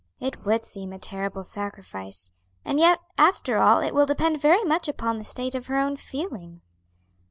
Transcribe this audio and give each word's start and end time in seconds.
"It 0.19 0.43
would 0.43 0.63
seem 0.63 0.91
a 0.93 0.97
terrible 0.97 1.43
sacrifice; 1.43 2.31
and 2.65 2.79
yet 2.79 2.97
after 3.19 3.59
all 3.59 3.81
it 3.81 3.93
will 3.93 4.07
depend 4.07 4.41
very 4.41 4.63
much 4.63 4.87
upon 4.87 5.19
the 5.19 5.23
state 5.23 5.53
of 5.53 5.67
her 5.67 5.77
own 5.77 5.95
feelings." 5.95 6.81